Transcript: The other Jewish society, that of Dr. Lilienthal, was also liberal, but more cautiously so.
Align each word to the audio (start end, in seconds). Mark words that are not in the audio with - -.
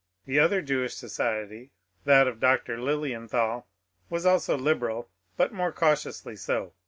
The 0.25 0.39
other 0.39 0.63
Jewish 0.63 0.95
society, 0.95 1.69
that 2.05 2.27
of 2.27 2.39
Dr. 2.39 2.81
Lilienthal, 2.81 3.67
was 4.09 4.25
also 4.25 4.57
liberal, 4.57 5.11
but 5.37 5.53
more 5.53 5.71
cautiously 5.71 6.35
so. 6.35 6.73